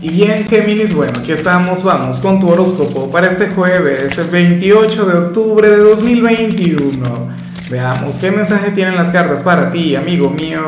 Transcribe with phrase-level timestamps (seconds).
[0.00, 5.18] Y bien, Géminis, bueno, aquí estamos, vamos con tu horóscopo para este jueves, 28 de
[5.18, 7.28] octubre de 2021.
[7.68, 10.64] Veamos qué mensaje tienen las cartas para ti, amigo mío.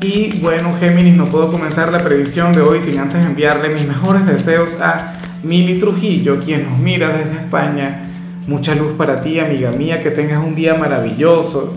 [0.00, 4.26] Y bueno, Géminis, no puedo comenzar la predicción de hoy sin antes enviarle mis mejores
[4.26, 5.12] deseos a
[5.44, 8.10] Mili Trujillo, quien nos mira desde España.
[8.48, 11.74] Mucha luz para ti, amiga mía, que tengas un día maravilloso,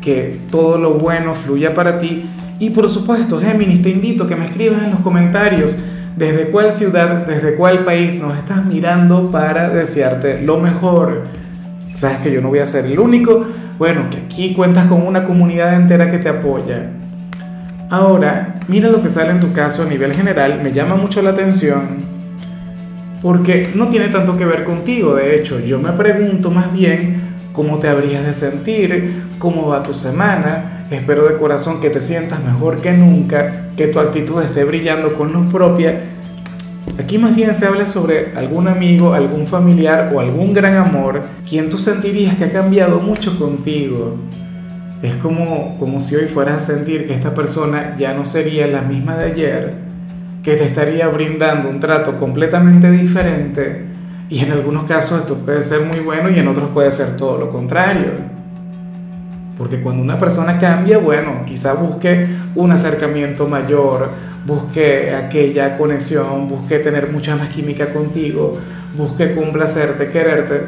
[0.00, 2.28] que todo lo bueno fluya para ti
[2.58, 5.78] y por supuesto, Géminis, te invito a que me escribas en los comentarios
[6.16, 11.24] desde cuál ciudad, desde cuál país nos estás mirando para desearte lo mejor.
[11.94, 13.44] Sabes que yo no voy a ser el único.
[13.78, 16.90] Bueno, que aquí cuentas con una comunidad entera que te apoya.
[17.90, 20.60] Ahora, mira lo que sale en tu caso a nivel general.
[20.62, 22.16] Me llama mucho la atención
[23.20, 25.14] porque no tiene tanto que ver contigo.
[25.14, 29.92] De hecho, yo me pregunto más bien cómo te habrías de sentir, cómo va tu
[29.92, 35.14] semana Espero de corazón que te sientas mejor que nunca, que tu actitud esté brillando
[35.14, 36.04] con luz propia.
[36.96, 41.70] Aquí más bien se habla sobre algún amigo, algún familiar o algún gran amor, quien
[41.70, 44.16] tú sentirías que ha cambiado mucho contigo.
[45.02, 48.82] Es como, como si hoy fueras a sentir que esta persona ya no sería la
[48.82, 49.74] misma de ayer,
[50.44, 53.86] que te estaría brindando un trato completamente diferente.
[54.30, 57.38] Y en algunos casos esto puede ser muy bueno y en otros puede ser todo
[57.38, 58.35] lo contrario.
[59.56, 64.10] Porque cuando una persona cambia, bueno, quizá busque un acercamiento mayor,
[64.46, 68.58] busque aquella conexión, busque tener mucha más química contigo,
[68.96, 70.62] busque complacerte, quererte.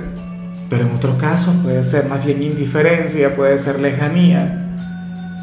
[0.70, 4.68] Pero en otros casos puede ser más bien indiferencia, puede ser lejanía,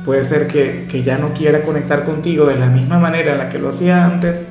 [0.06, 3.50] puede ser que, que ya no quiera conectar contigo de la misma manera en la
[3.50, 4.48] que lo hacía antes.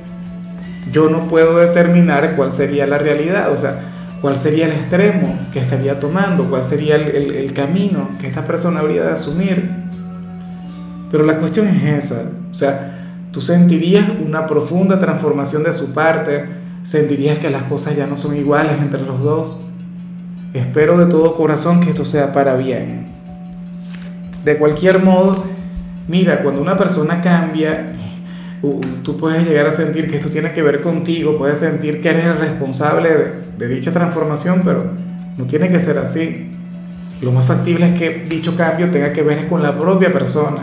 [0.91, 3.94] Yo no puedo determinar cuál sería la realidad, o sea,
[4.25, 9.03] cuál sería el extremo que estaría tomando, cuál sería el, camino que esta persona habría
[9.03, 9.69] de asumir.
[11.11, 16.43] Pero la cuestión es esa, o sea, tú sentirías una profunda transformación de su parte,
[16.81, 19.69] sentirías que las cosas ya no son iguales entre los dos.
[20.55, 23.09] Espero de todo corazón que esto sea para bien.
[24.43, 25.43] De cualquier modo,
[26.07, 27.93] mira, cuando una persona cambia,
[29.03, 32.25] tú puedes llegar a sentir que esto tiene que ver contigo, puedes sentir que eres
[32.25, 33.09] el responsable
[33.57, 34.85] de, dicha transformación, pero
[35.37, 36.51] no tiene que ser así.
[37.21, 40.61] Lo más factible es que dicho cambio tenga que ver con la propia persona,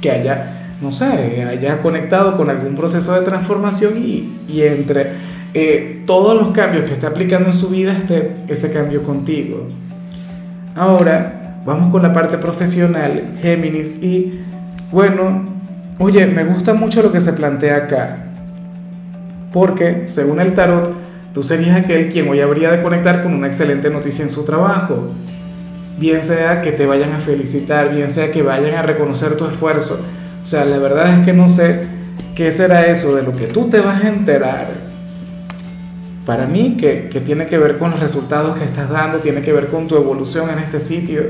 [0.00, 5.12] que haya, no sé, haya conectado con algún proceso de transformación y, y entre
[5.54, 9.68] eh, todos los cambios que está aplicando en su vida esté ese cambio contigo.
[10.74, 14.40] Ahora, vamos con la parte profesional, Géminis, y
[14.90, 15.51] bueno,
[16.04, 18.24] Oye, me gusta mucho lo que se plantea acá,
[19.52, 20.92] porque según el tarot,
[21.32, 25.12] tú serías aquel quien hoy habría de conectar con una excelente noticia en su trabajo.
[25.98, 30.00] Bien sea que te vayan a felicitar, bien sea que vayan a reconocer tu esfuerzo.
[30.42, 31.86] O sea, la verdad es que no sé
[32.34, 34.70] qué será eso de lo que tú te vas a enterar.
[36.26, 39.52] Para mí, que, que tiene que ver con los resultados que estás dando, tiene que
[39.52, 41.26] ver con tu evolución en este sitio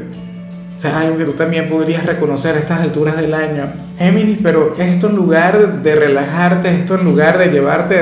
[0.82, 3.72] o sea, es algo que tú también podrías reconocer a estas alturas del año.
[3.98, 8.00] Géminis, pero esto en lugar de relajarte, esto en lugar de llevarte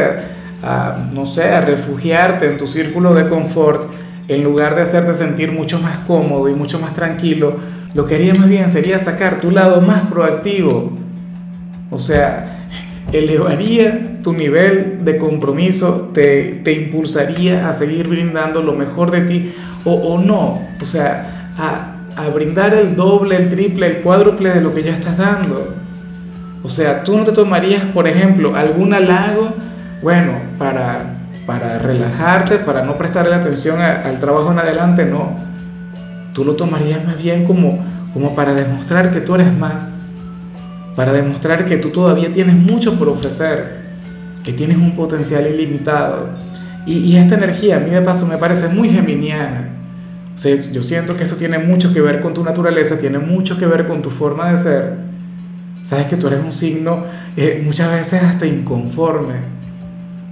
[0.62, 3.82] a, no sé, a refugiarte en tu círculo de confort,
[4.28, 7.56] en lugar de hacerte sentir mucho más cómodo y mucho más tranquilo,
[7.92, 10.90] lo que haría más bien sería sacar tu lado más proactivo.
[11.90, 12.66] O sea,
[13.12, 19.52] elevaría tu nivel de compromiso, te, te impulsaría a seguir brindando lo mejor de ti
[19.84, 20.62] o, o no.
[20.80, 24.92] O sea, a a brindar el doble, el triple, el cuádruple de lo que ya
[24.92, 25.74] estás dando.
[26.62, 29.54] O sea, tú no te tomarías, por ejemplo, algún halago,
[30.02, 31.16] bueno, para,
[31.46, 35.36] para relajarte, para no prestarle atención al trabajo en adelante, no.
[36.34, 39.94] Tú lo tomarías más bien como, como para demostrar que tú eres más,
[40.96, 43.80] para demostrar que tú todavía tienes mucho por ofrecer,
[44.44, 46.28] que tienes un potencial ilimitado.
[46.86, 49.79] Y, y esta energía a mí de paso me parece muy geminiana
[50.72, 53.86] yo siento que esto tiene mucho que ver con tu naturaleza, tiene mucho que ver
[53.86, 54.94] con tu forma de ser.
[55.82, 57.04] Sabes que tú eres un signo
[57.36, 59.34] eh, muchas veces hasta inconforme.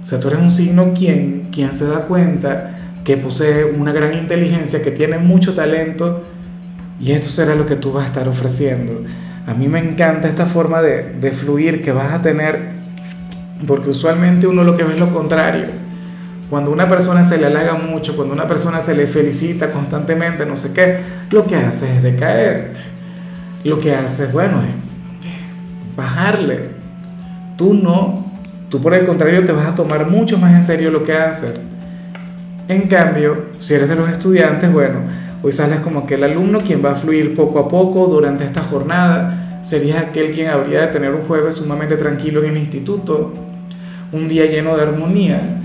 [0.01, 4.13] O sea, tú eres un signo quien, quien se da cuenta que posee una gran
[4.13, 6.23] inteligencia, que tiene mucho talento
[6.99, 9.03] y esto será lo que tú vas a estar ofreciendo.
[9.45, 12.79] A mí me encanta esta forma de, de fluir que vas a tener
[13.67, 15.88] porque usualmente uno lo que ve es lo contrario
[16.49, 20.57] cuando una persona se le halaga mucho, cuando una persona se le felicita constantemente, no
[20.57, 20.99] sé qué,
[21.31, 22.73] lo que hace es decaer.
[23.63, 26.69] Lo que hace, bueno, es bajarle.
[27.55, 28.25] Tú no,
[28.69, 31.67] tú por el contrario te vas a tomar mucho más en serio lo que haces.
[32.67, 35.01] En cambio, si eres de los estudiantes, bueno,
[35.43, 39.59] hoy sales como aquel alumno quien va a fluir poco a poco durante esta jornada,
[39.61, 43.33] serías aquel quien habría de tener un jueves sumamente tranquilo en el instituto,
[44.11, 45.59] un día lleno de armonía,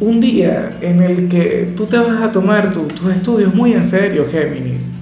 [0.00, 4.26] un día en el que tú te vas a tomar tus estudios muy en serio,
[4.30, 4.92] Géminis.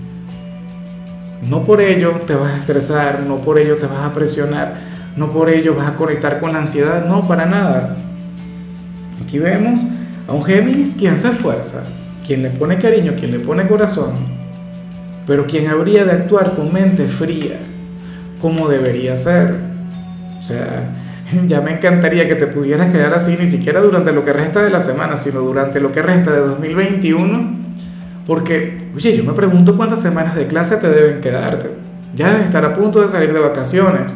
[1.48, 4.74] No por ello te vas a estresar, no por ello te vas a presionar,
[5.16, 7.96] no por ello vas a conectar con la ansiedad, no, para nada.
[9.22, 9.84] Aquí vemos
[10.26, 11.84] a un Géminis quien se esfuerza,
[12.26, 14.14] quien le pone cariño, quien le pone corazón,
[15.28, 17.56] pero quien habría de actuar con mente fría,
[18.40, 19.54] como debería ser.
[20.40, 20.90] O sea,
[21.46, 24.70] ya me encantaría que te pudieras quedar así, ni siquiera durante lo que resta de
[24.70, 27.58] la semana, sino durante lo que resta de 2021
[28.28, 31.70] porque, oye, yo me pregunto cuántas semanas de clase te deben quedarte.
[32.14, 34.14] Ya debes estar a punto de salir de vacaciones.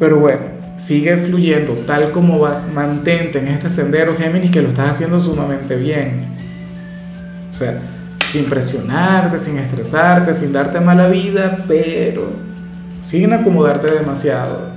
[0.00, 0.40] Pero bueno,
[0.74, 2.66] sigue fluyendo tal como vas.
[2.74, 6.26] Mantente en este sendero, Géminis, que lo estás haciendo sumamente bien.
[7.52, 7.80] O sea,
[8.26, 12.32] sin presionarte, sin estresarte, sin darte mala vida, pero
[12.98, 14.72] sin acomodarte demasiado.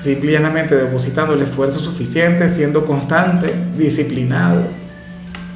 [0.00, 4.62] Simplemente depositando el esfuerzo suficiente, siendo constante, disciplinado.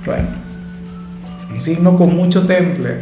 [0.04, 0.44] Bueno
[1.54, 2.96] un signo con mucho temple.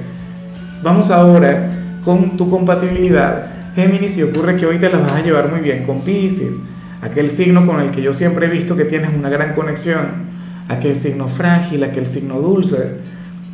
[0.83, 1.71] Vamos ahora
[2.05, 3.47] con tu compatibilidad.
[3.75, 6.61] Géminis, y ocurre que hoy te la vas a llevar muy bien con Pisces,
[7.01, 10.31] aquel signo con el que yo siempre he visto que tienes una gran conexión,
[10.69, 12.99] aquel signo frágil, aquel signo dulce,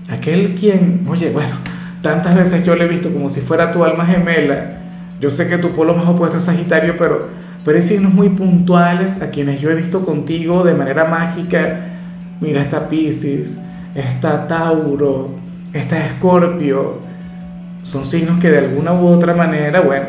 [0.09, 1.55] aquel quien, oye, bueno,
[2.03, 4.79] tantas veces yo le he visto como si fuera tu alma gemela.
[5.21, 7.29] Yo sé que tu polo más opuesto es Sagitario, pero,
[7.69, 11.81] pero hay signos muy puntuales a quienes yo he visto contigo de manera mágica.
[12.41, 13.63] Mira, está Pisces,
[13.95, 15.33] está Tauro,
[15.75, 17.01] está Escorpio.
[17.83, 20.07] Son signos que de alguna u otra manera, bueno,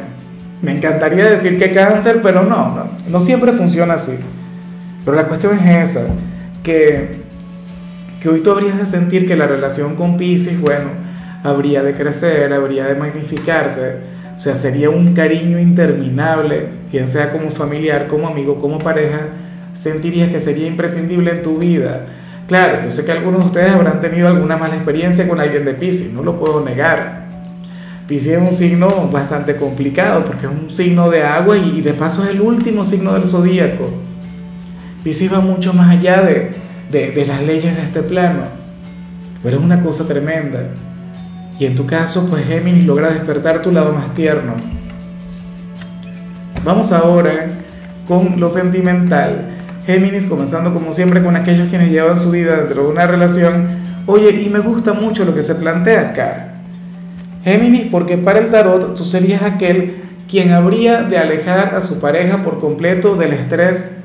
[0.61, 4.15] me encantaría decir que cáncer, pero no, no, no siempre funciona así.
[5.03, 6.07] Pero la cuestión es esa,
[6.63, 7.23] que,
[8.21, 10.91] que hoy tú habrías de sentir que la relación con Pisces, bueno,
[11.43, 13.97] habría de crecer, habría de magnificarse.
[14.39, 19.27] O sea, sería un cariño interminable, quien sea como familiar, como amigo, como pareja,
[19.73, 22.07] sentirías que sería imprescindible en tu vida
[22.49, 25.75] Claro, yo sé que algunos de ustedes habrán tenido alguna mala experiencia con alguien de
[25.75, 27.27] Pisces, no lo puedo negar.
[28.07, 32.23] Pisces es un signo bastante complicado porque es un signo de agua y de paso
[32.23, 33.91] es el último signo del zodíaco.
[35.03, 36.49] Pisces va mucho más allá de,
[36.89, 38.45] de las leyes de este plano,
[39.43, 40.71] pero es una cosa tremenda.
[41.59, 44.53] Y en tu caso, pues Géminis logra despertar tu lado más tierno.
[46.63, 47.47] Vamos ahora
[48.07, 49.57] con lo sentimental.
[49.85, 53.79] Géminis, comenzando como siempre con aquellos quienes llevan su vida dentro de una relación.
[54.05, 56.53] Oye, y me gusta mucho lo que se plantea acá.
[57.43, 62.41] Géminis, porque para el tarot tú serías aquel quien habría de alejar a su pareja
[62.43, 63.97] por completo del estrés.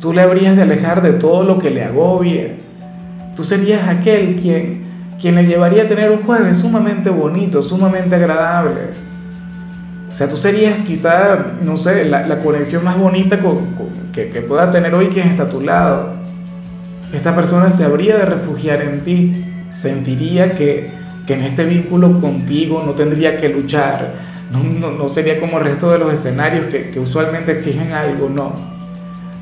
[0.00, 2.56] Tú le habrías de alejar de todo lo que le agobie.
[3.34, 4.77] Tú serías aquel quien,
[5.20, 9.08] quien le llevaría a tener un jueves sumamente bonito, sumamente agradable
[10.08, 13.38] o sea, tú serías quizá, no sé, la, conexión más bonita
[14.12, 16.14] que, pueda tener hoy quien está a tu lado.
[17.12, 20.96] Esta persona se habría de refugiar en ti, sentiría que,
[21.28, 24.14] en este vínculo contigo no tendría que luchar,
[24.50, 28.54] no, sería como el resto de los escenarios que, que usualmente exigen algo, no.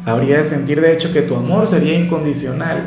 [0.05, 2.85] Habría de sentir de hecho que tu amor sería incondicional.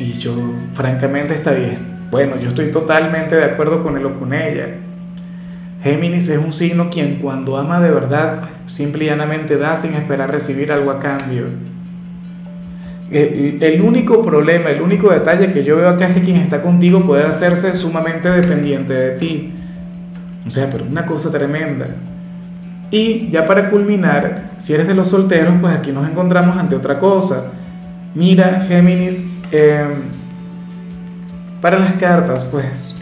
[0.00, 0.34] Y yo,
[0.74, 1.78] francamente, estaría,
[2.10, 4.66] bueno, yo estoy totalmente de acuerdo con él o con ella.
[5.82, 10.30] Géminis es un signo quien cuando ama de verdad, simple y llanamente da sin esperar
[10.30, 11.46] recibir algo a cambio.
[13.10, 17.04] El, único problema, el único detalle que yo veo acá es que quien está contigo
[17.04, 19.52] puede hacerse sumamente dependiente de ti.
[20.46, 21.88] O sea, pero una cosa tremenda.
[22.92, 26.98] Y ya para culminar, si eres de los solteros, pues aquí nos encontramos ante otra
[26.98, 27.52] cosa.
[28.14, 30.19] Mira, Géminis, em,
[31.60, 32.96] para las cartas, pues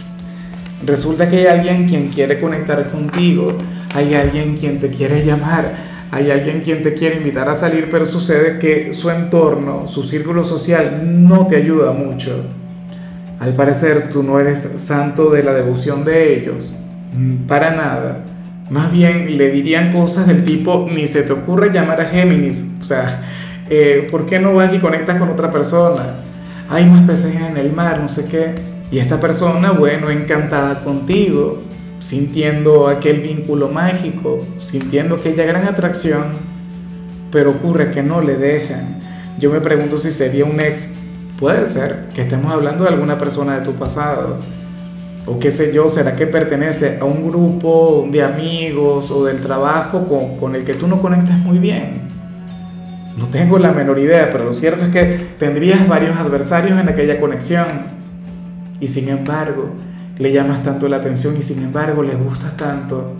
[0.84, 3.48] Resulta que hay alguien quien quiere conectar contigo,
[3.94, 5.74] hay alguien quien te quiere llamar,
[6.12, 10.44] hay alguien quien te quiere invitar a salir, pero sucede que su entorno, su círculo
[10.44, 12.44] social no te ayuda mucho.
[13.40, 16.78] Al parecer tú no eres santo de la devoción de ellos,
[17.12, 18.24] mm, para nada.
[18.70, 22.84] Más bien le dirían cosas del tipo, ni se te ocurre llamar a Géminis, o
[22.84, 23.20] sea,
[23.68, 26.04] eh, ¿por qué no vas y conectas con otra persona?
[26.70, 28.54] Hay más peces en el mar, no sé qué.
[28.90, 31.62] Y esta persona, bueno, encantada contigo,
[32.00, 36.25] sintiendo aquel vínculo mágico, sintiendo aquella gran atracción,
[37.30, 39.00] pero ocurre que no le dejan.
[39.38, 40.94] Yo me pregunto si sería un ex.
[41.38, 44.37] Puede ser que estemos hablando de alguna persona de tu pasado.
[45.26, 50.06] O qué sé yo, será que pertenece a un grupo de amigos o del trabajo
[50.06, 52.07] con, con el que tú no conectas muy bien.
[53.18, 57.18] No tengo la menor idea, pero lo cierto es que tendrías varios adversarios en aquella
[57.18, 57.66] conexión
[58.78, 59.70] y sin embargo
[60.18, 63.16] le llamas tanto la atención y sin embargo le gustas tanto.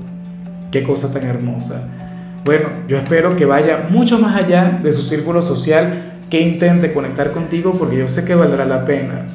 [0.71, 1.89] Qué cosa tan hermosa.
[2.45, 7.33] Bueno, yo espero que vaya mucho más allá de su círculo social, que intente conectar
[7.33, 9.27] contigo porque yo sé que valdrá la pena.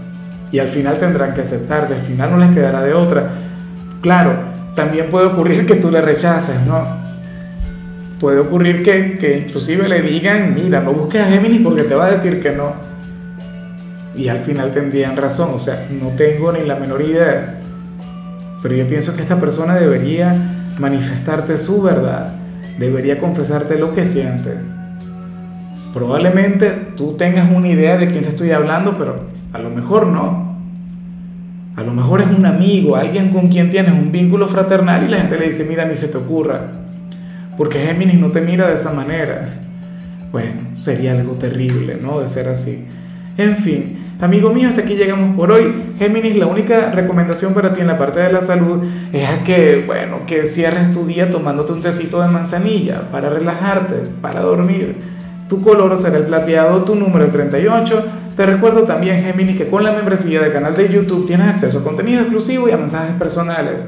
[0.54, 3.32] Y al final tendrán que aceptarte, al final no les quedará de otra.
[4.02, 4.34] Claro,
[4.76, 7.04] también puede ocurrir que tú le rechaces, ¿no?
[8.24, 12.06] Puede ocurrir que, que inclusive le digan, mira, no busques a Géminis porque te va
[12.06, 12.72] a decir que no.
[14.16, 17.60] Y al final tendrían razón, o sea, no tengo ni la menor idea.
[18.62, 20.38] Pero yo pienso que esta persona debería
[20.80, 22.36] manifestarte su verdad,
[22.80, 24.52] debería confesarte lo que siente.
[25.94, 29.18] Probablemente tú tengas una idea de quién te estoy hablando, pero
[29.52, 30.60] a lo mejor no.
[31.76, 35.18] A lo mejor es un amigo, alguien con quien tienes un vínculo fraternal y la
[35.18, 36.83] gente le dice, mira, ni se te ocurra,
[37.58, 39.50] porque Géminis no te mira de esa manera.
[40.32, 42.20] Bueno, sería algo terrible, ¿no?
[42.20, 42.88] De ser así.
[43.38, 45.94] En fin, amigo mío, hasta aquí llegamos por hoy.
[46.00, 50.26] Géminis, la única recomendación para ti en la parte de la salud es que, bueno,
[50.26, 54.98] que cierres tu día tomándote un tecito de manzanilla para relajarte, para dormir.
[55.48, 58.06] Tu color será el plateado, tu número el 38.
[58.36, 61.84] Te recuerdo también, Géminis, que con la membresía del canal de YouTube tienes acceso a
[61.84, 63.88] contenido exclusivo y a mensajes personales.